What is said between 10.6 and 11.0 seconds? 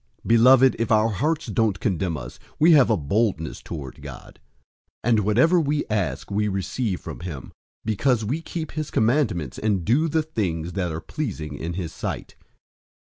that